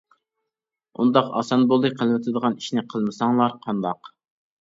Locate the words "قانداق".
3.67-4.11